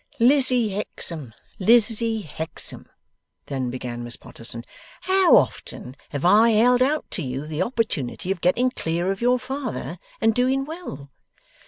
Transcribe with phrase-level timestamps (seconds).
[0.17, 2.87] 'Lizzie Hexam, Lizzie Hexam,'
[3.45, 4.63] then began Miss Potterson,
[5.01, 9.37] 'how often have I held out to you the opportunity of getting clear of your
[9.37, 11.11] father, and doing well?